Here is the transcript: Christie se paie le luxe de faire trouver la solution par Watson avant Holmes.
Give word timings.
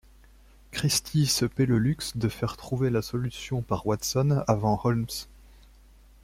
Christie 0.71 1.27
se 1.27 1.45
paie 1.45 1.67
le 1.67 1.77
luxe 1.77 2.17
de 2.17 2.27
faire 2.27 2.57
trouver 2.57 2.89
la 2.89 3.03
solution 3.03 3.61
par 3.61 3.85
Watson 3.85 4.43
avant 4.47 4.81
Holmes. 4.83 5.05